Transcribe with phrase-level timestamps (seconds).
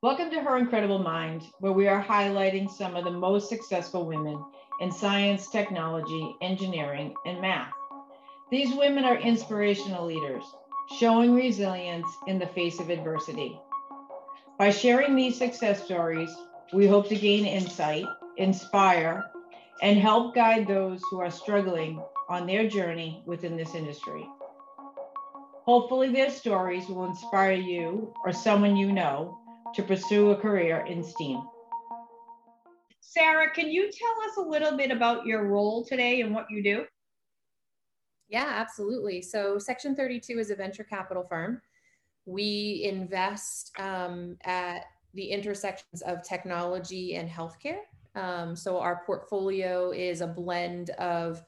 [0.00, 4.40] Welcome to Her Incredible Mind, where we are highlighting some of the most successful women
[4.80, 7.72] in science, technology, engineering, and math.
[8.48, 10.44] These women are inspirational leaders,
[11.00, 13.58] showing resilience in the face of adversity.
[14.56, 16.30] By sharing these success stories,
[16.72, 18.06] we hope to gain insight,
[18.36, 19.24] inspire,
[19.82, 24.24] and help guide those who are struggling on their journey within this industry.
[25.64, 29.36] Hopefully, their stories will inspire you or someone you know
[29.74, 31.42] to pursue a career in STEAM.
[33.00, 36.62] Sarah, can you tell us a little bit about your role today and what you
[36.62, 36.84] do?
[38.28, 39.22] Yeah, absolutely.
[39.22, 41.62] So, Section 32 is a venture capital firm.
[42.26, 47.80] We invest um, at the intersections of technology and healthcare.
[48.14, 51.42] Um, so, our portfolio is a blend of,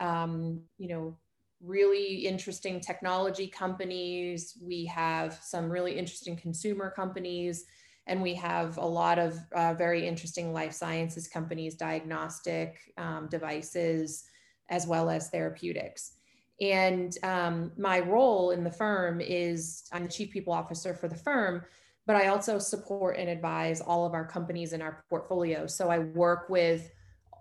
[0.00, 1.16] um, you know,
[1.62, 4.56] really interesting technology companies.
[4.60, 7.64] We have some really interesting consumer companies,
[8.06, 14.24] and we have a lot of uh, very interesting life sciences companies, diagnostic um, devices,
[14.70, 16.12] as well as therapeutics.
[16.60, 21.16] And um, my role in the firm is I'm the chief people officer for the
[21.16, 21.64] firm,
[22.06, 25.66] but I also support and advise all of our companies in our portfolio.
[25.66, 26.90] So I work with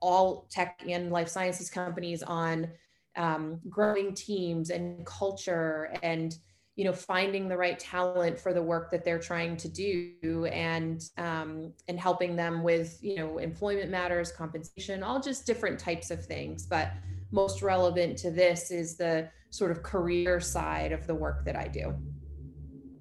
[0.00, 2.68] all tech and life sciences companies on
[3.16, 6.36] um, growing teams and culture and
[6.76, 11.04] you know finding the right talent for the work that they're trying to do and
[11.18, 16.24] um, and helping them with you know employment matters compensation all just different types of
[16.24, 16.66] things.
[16.66, 16.92] But
[17.30, 21.68] most relevant to this is the sort of career side of the work that i
[21.68, 21.94] do.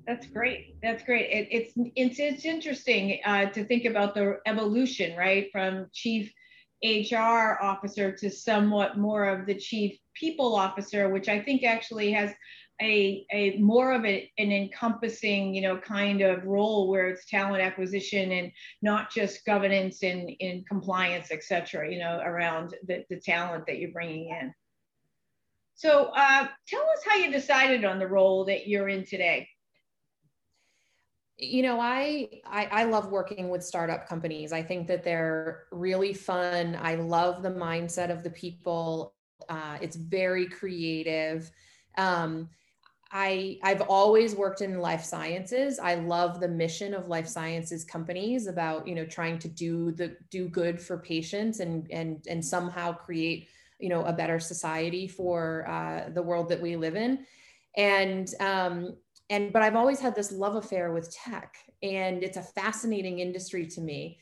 [0.06, 0.76] That's great.
[0.84, 1.30] That's great.
[1.30, 5.50] It, it's it's it's interesting uh, to think about the evolution right?
[5.52, 6.32] From chief
[6.84, 12.32] hr officer to somewhat more of the chief people officer, which I think actually has
[12.82, 17.62] a, a more of a, an encompassing, you know, kind of role where it's talent
[17.62, 23.20] acquisition and not just governance and in compliance, et cetera, you know, around the, the
[23.20, 24.54] talent that you're bringing in.
[25.76, 29.48] So uh, tell us how you decided on the role that you're in today.
[31.38, 34.54] You know I, I, I love working with startup companies.
[34.54, 36.78] I think that they're really fun.
[36.80, 39.13] I love the mindset of the people
[39.50, 41.52] uh, it's very creative.
[41.98, 42.50] Um,
[43.16, 45.78] I, I've always worked in life sciences.
[45.78, 50.18] I love the mission of life sciences companies about, you know, trying to do the
[50.32, 55.68] do good for patients and and and somehow create, you know, a better society for
[55.70, 57.24] uh, the world that we live in.
[57.78, 58.96] And um,
[59.30, 63.68] and but I've always had this love affair with tech, and it's a fascinating industry
[63.68, 64.18] to me.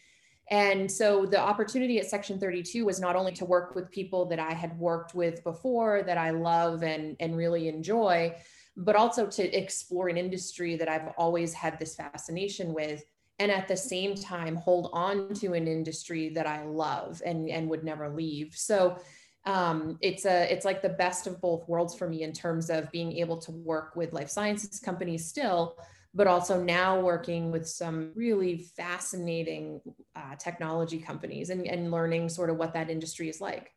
[0.52, 4.40] And so the opportunity at Section 32 was not only to work with people that
[4.40, 8.36] I had worked with before that I love and, and really enjoy,
[8.76, 13.02] but also to explore an industry that I've always had this fascination with.
[13.40, 17.70] And at the same time, hold on to an industry that I love and, and
[17.70, 18.54] would never leave.
[18.54, 18.98] So
[19.46, 22.92] um, it's a it's like the best of both worlds for me in terms of
[22.92, 25.78] being able to work with life sciences companies still,
[26.14, 29.82] but also now working with some really fascinating
[30.16, 33.72] uh, technology companies and, and learning sort of what that industry is like.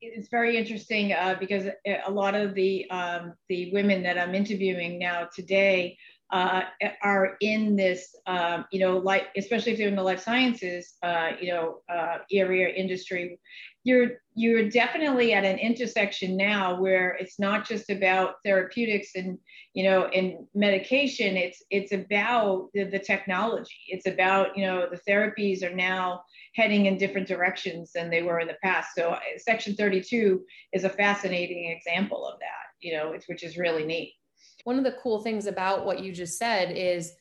[0.00, 1.66] It's very interesting uh, because
[2.06, 5.96] a lot of the um, the women that I'm interviewing now today
[6.34, 6.64] uh,
[7.00, 11.30] are in this, um, you know, like especially if they're in the life sciences, uh,
[11.40, 13.38] you know, uh, area industry,
[13.84, 19.38] you're you're definitely at an intersection now where it's not just about therapeutics and
[19.74, 21.36] you know and medication.
[21.36, 23.84] It's it's about the, the technology.
[23.86, 26.24] It's about you know the therapies are now
[26.56, 28.88] heading in different directions than they were in the past.
[28.96, 30.42] So uh, Section 32
[30.72, 32.74] is a fascinating example of that.
[32.80, 34.14] You know, which is really neat
[34.64, 37.12] one of the cool things about what you just said is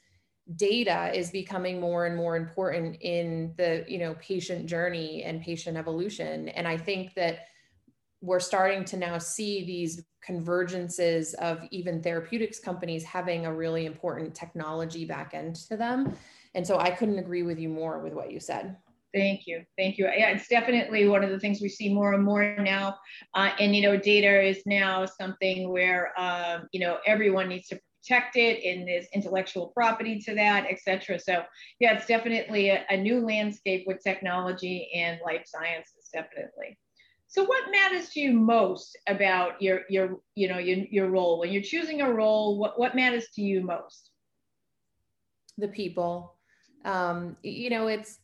[0.56, 5.78] data is becoming more and more important in the you know patient journey and patient
[5.78, 6.50] evolution.
[6.50, 7.48] And i think that
[8.22, 14.34] we're starting to now see these convergences of even therapeutics companies having a really important
[14.34, 16.16] technology back end to them.
[16.56, 18.76] And so i couldn't agree with you more with what you said
[19.14, 19.64] Thank you.
[19.78, 20.06] Thank you.
[20.06, 22.98] Yeah, it's definitely one of the things we see more and more now.
[23.36, 27.80] Uh, and, you know, data is now something where, um, you know, everyone needs to
[28.02, 31.20] protect it and there's intellectual property to that, et cetera.
[31.20, 31.44] So,
[31.80, 36.80] yeah, it's definitely a, a new landscape with technology and life sciences, definitely.
[37.28, 41.40] So what matters to you most about your, your you know, your, your role?
[41.40, 44.10] When you're choosing a role, what, what matters to you most?
[45.60, 46.36] The people.
[46.84, 48.18] Um, you know, it's,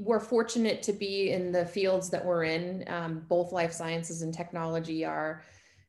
[0.00, 2.84] we're fortunate to be in the fields that we're in.
[2.86, 5.42] Um, both life sciences and technology are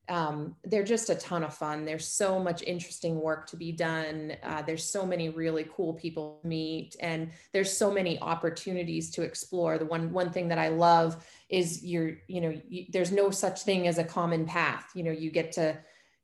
[0.09, 1.85] um, they're just a ton of fun.
[1.85, 4.35] There's so much interesting work to be done.
[4.41, 9.21] Uh, there's so many really cool people to meet, and there's so many opportunities to
[9.21, 9.77] explore.
[9.77, 13.61] The one one thing that I love is you're, you know, you, there's no such
[13.61, 14.89] thing as a common path.
[14.95, 15.77] You know, you get to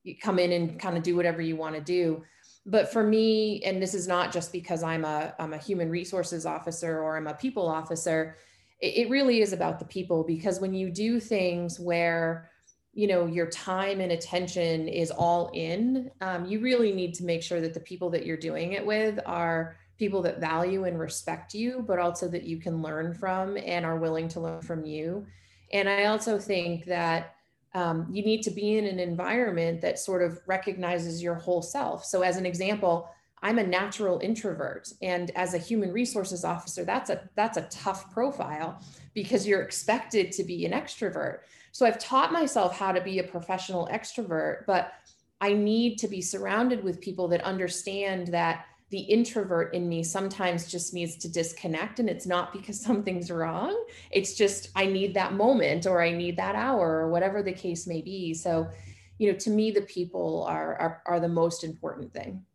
[0.04, 2.24] you come in and kind of do whatever you want to do.
[2.66, 6.46] But for me, and this is not just because I'm a I'm a human resources
[6.46, 8.38] officer or I'm a people officer,
[8.82, 12.50] it, it really is about the people because when you do things where
[12.94, 17.44] you know your time and attention is all in um, you really need to make
[17.44, 21.54] sure that the people that you're doing it with are people that value and respect
[21.54, 25.26] you but also that you can learn from and are willing to learn from you.
[25.74, 27.35] And i also think that
[27.76, 32.04] um, you need to be in an environment that sort of recognizes your whole self.
[32.06, 33.10] So as an example
[33.44, 38.10] i'm a natural introvert and as a human resources officer that's a that's a tough
[38.14, 38.82] profile
[39.16, 41.40] because you're expected to be an extrovert.
[41.72, 44.94] So I've taught myself how to be a professional extrovert, but
[45.42, 48.66] I need to be surrounded with people that understand that
[48.96, 53.76] the introvert in me sometimes just needs to disconnect and it's not because something's wrong.
[54.10, 57.86] It's just i need that moment or i need that hour or whatever the case
[57.88, 58.34] may be.
[58.34, 58.70] So
[59.18, 62.46] you know to me the people are are, are the most important thing.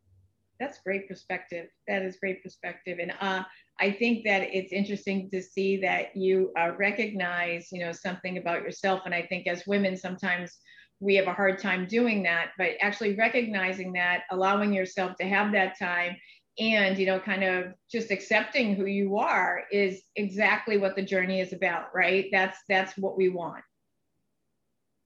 [0.59, 1.67] That's great perspective.
[1.89, 2.99] That is great perspective.
[3.01, 3.43] And uh,
[3.79, 8.63] I think that it's interesting to see that you uh, recognize, you know, something about
[8.63, 9.01] yourself.
[9.07, 10.59] And I think as women, sometimes
[11.01, 15.53] we have a hard time doing that, but actually recognizing that, allowing yourself to have
[15.53, 16.17] that time
[16.59, 21.41] and, you know, kind of just accepting who you are is exactly what the journey
[21.41, 22.27] is about, right?
[22.31, 23.65] That's, that's what we want.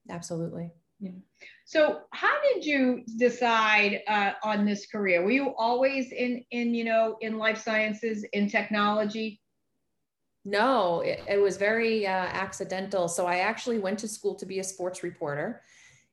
[0.09, 0.69] Absolutely.
[0.99, 1.11] Yeah.
[1.65, 5.23] So, how did you decide uh, on this career?
[5.23, 9.41] Were you always in in you know in life sciences in technology?
[10.45, 13.07] No, it, it was very uh, accidental.
[13.07, 15.63] So, I actually went to school to be a sports reporter,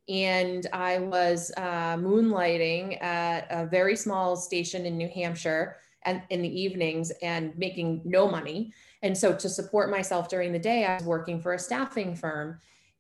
[0.08, 6.43] and I was uh, moonlighting at a very small station in New Hampshire and in
[6.43, 8.72] the evenings and making no money.
[9.02, 12.58] And so, to support myself during the day, I was working for a staffing firm,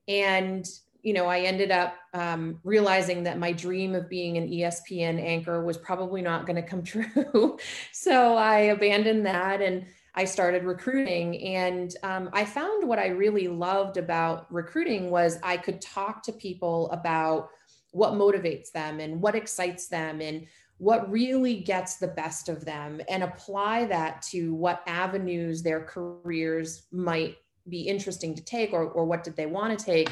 [0.08, 0.68] and
[1.02, 5.64] you know, I ended up um, realizing that my dream of being an ESPN anchor
[5.64, 7.58] was probably not going to come true.
[7.90, 9.84] so I abandoned that and
[10.14, 11.42] I started recruiting.
[11.42, 16.32] And um, I found what I really loved about recruiting was I could talk to
[16.32, 17.48] people about
[17.92, 20.46] what motivates them and what excites them and
[20.78, 26.82] what really gets the best of them and apply that to what avenues their careers
[26.90, 27.36] might
[27.68, 30.08] be interesting to take or, or what did they want to take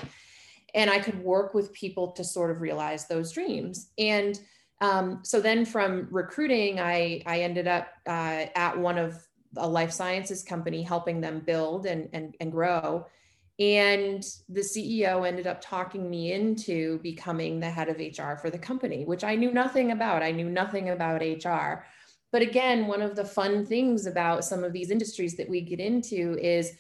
[0.75, 3.91] and I could work with people to sort of realize those dreams.
[3.99, 4.39] And
[4.81, 9.27] um, so then from recruiting, I, I ended up uh, at one of
[9.57, 13.07] a life sciences company helping them build and, and, and grow.
[13.59, 18.59] And the CEO ended up talking me into becoming the head of HR for the
[18.59, 20.23] company, which I knew nothing about.
[20.23, 21.85] I knew nothing about HR.
[22.33, 25.81] But again, one of the fun things about some of these industries that we get
[25.81, 26.73] into is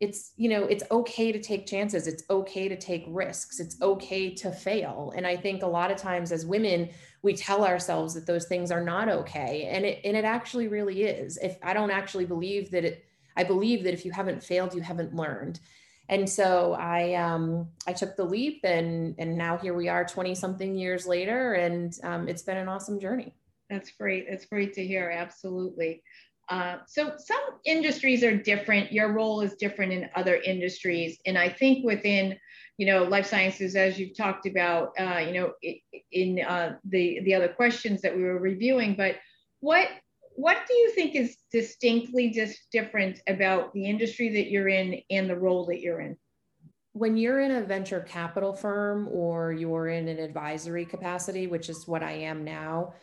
[0.00, 2.06] it's you know it's okay to take chances.
[2.06, 3.60] It's okay to take risks.
[3.60, 5.12] It's okay to fail.
[5.14, 6.88] And i think a lot of times as women
[7.22, 9.68] we tell ourselves that those things are not okay.
[9.70, 11.36] And it and it actually really is.
[11.36, 13.04] If i don't actually believe that it
[13.36, 15.60] i believe that if you haven't failed you haven't learned.
[16.08, 20.34] And so i um i took the leap and and now here we are 20
[20.34, 23.34] something years later and um, it's been an awesome journey.
[23.68, 24.28] That's great.
[24.28, 25.10] That's great to hear.
[25.10, 26.02] Absolutely
[26.50, 28.92] uh, so some industries are different.
[28.92, 32.36] Your role is different in other industries, and I think within,
[32.76, 35.52] you know, life sciences, as you've talked about, uh, you know,
[36.10, 38.96] in uh, the the other questions that we were reviewing.
[38.96, 39.16] But
[39.60, 39.88] what
[40.34, 45.30] what do you think is distinctly just different about the industry that you're in and
[45.30, 46.16] the role that you're in?
[46.92, 51.86] When you're in a venture capital firm or you're in an advisory capacity, which is
[51.86, 52.94] what I am now,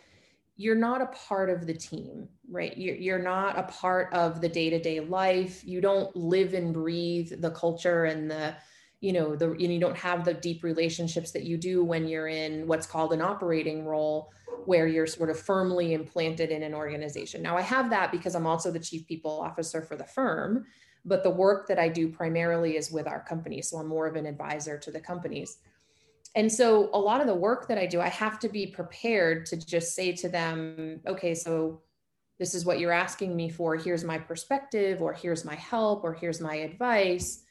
[0.57, 2.75] you're not a part of the team, right?
[2.75, 5.63] You're, not a part of the day to day life.
[5.63, 8.55] You don't live and breathe the culture and the,
[8.99, 12.27] you know, the, and you don't have the deep relationships that you do when you're
[12.27, 14.31] in what's called an operating role,
[14.65, 17.43] where you're sort of firmly implanted in an organization.
[17.43, 20.65] Now, I have that because I'm also the chief people officer for the firm,
[21.05, 23.61] but the work that I do primarily is with our company.
[23.61, 25.59] So I'm more of an advisor to the companies
[26.37, 29.47] and so a lot of the work that I do, I have to be prepared
[29.47, 31.81] to just say to them, okay, so
[32.37, 33.75] this is what you're asking me for.
[33.75, 37.43] Here's my perspective, or here's my help, or here's my advice.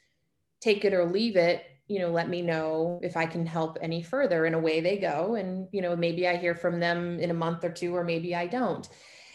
[0.61, 1.65] Take it or leave it.
[1.89, 4.45] You know, let me know if I can help any further.
[4.45, 5.35] And away they go.
[5.35, 8.35] And, you know, maybe I hear from them in a month or two, or maybe
[8.35, 8.87] I don't.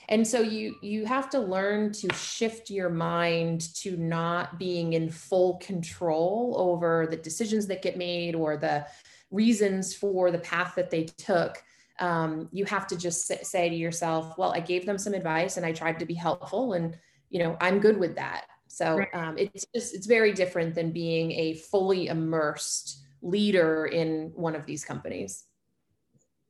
[0.08, 5.10] And so you you have to learn to shift your mind to not being in
[5.10, 8.86] full control over the decisions that get made or the
[9.32, 11.62] reasons for the path that they took
[11.98, 15.66] um, you have to just say to yourself well i gave them some advice and
[15.66, 16.96] i tried to be helpful and
[17.30, 18.46] you know i'm good with that.
[18.72, 24.56] So um, it's just it's very different than being a fully immersed leader in one
[24.56, 25.44] of these companies.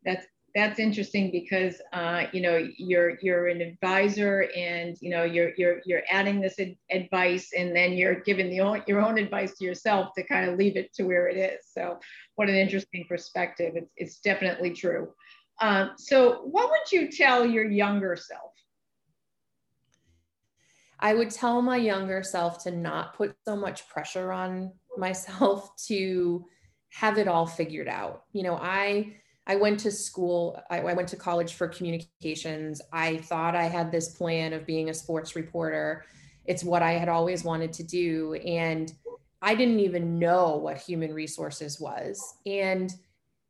[0.05, 0.25] That's
[0.55, 5.81] that's interesting because uh, you know you're you're an advisor and you know you're you're
[5.87, 9.65] you're adding this ad- advice and then you're giving the own, your own advice to
[9.65, 11.61] yourself to kind of leave it to where it is.
[11.73, 11.99] So
[12.35, 13.75] what an interesting perspective.
[13.77, 15.13] It's, it's definitely true.
[15.61, 18.53] Um, so what would you tell your younger self?
[20.99, 26.45] I would tell my younger self to not put so much pressure on myself to
[26.91, 28.25] have it all figured out.
[28.33, 32.81] You know i I went to school, I, I, went to college for communications.
[32.93, 36.05] I thought I had this plan of being a sports reporter.
[36.45, 38.35] It's what I had always wanted to do.
[38.35, 38.93] And
[39.41, 42.23] I didn't even know what human resources was.
[42.47, 42.93] And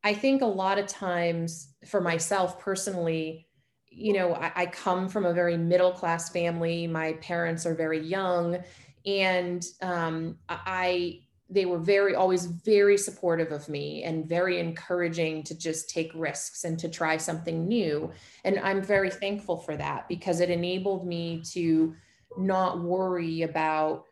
[0.03, 3.47] I think a lot of times for myself personally,
[3.89, 6.87] you know, I, I come from a very middle class family.
[6.87, 8.59] My parents are very young.
[9.05, 11.21] And um, I,
[11.53, 16.65] they were very always very supportive of me and very encouraging to just take risks
[16.65, 18.11] and to try something new.
[18.45, 21.95] And i'm very thankful for that because it enabled me to
[22.39, 24.05] not worry about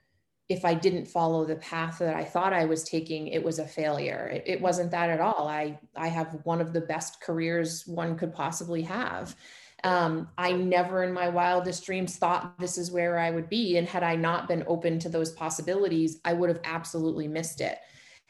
[0.49, 3.67] if i didn't follow the path that i thought i was taking it was a
[3.67, 4.31] failure.
[4.35, 5.49] It, it wasn't that at all.
[5.49, 9.35] I i have one of the best careers one could possibly have
[9.85, 13.77] um, I never in my wildest dreams thought this is where I would be.
[13.77, 17.79] And had I not been open to those possibilities, I would have absolutely missed it.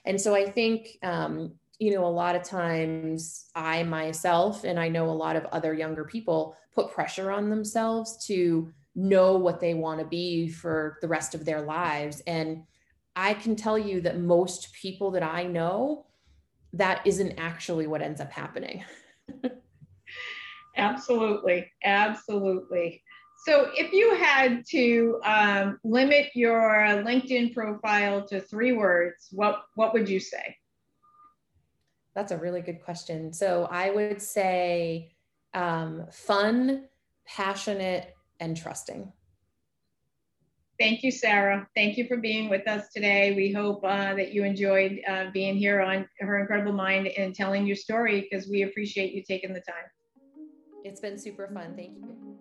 [0.05, 4.89] And so I think, um, you know, a lot of times I myself, and I
[4.89, 9.75] know a lot of other younger people, put pressure on themselves to know what they
[9.75, 12.21] want to be for the rest of their lives.
[12.27, 12.65] And
[13.17, 16.07] I can tell you that most people that I know,
[16.75, 18.85] that isn't actually what ends up happening.
[20.81, 21.71] Absolutely.
[21.85, 23.03] Absolutely.
[23.47, 29.95] So, if you had to um, limit your LinkedIn profile to three words, what, what
[29.95, 30.57] would you say?
[32.15, 33.33] That's a really good question.
[33.33, 35.13] So, I would say
[35.55, 36.87] um, fun,
[37.27, 39.11] passionate, and trusting.
[40.79, 41.69] Thank you, Sarah.
[41.75, 43.35] Thank you for being with us today.
[43.35, 47.67] We hope uh, that you enjoyed uh, being here on Her Incredible Mind and telling
[47.67, 49.85] your story because we appreciate you taking the time.
[50.85, 51.75] It's been super fun.
[51.77, 52.40] Thank you.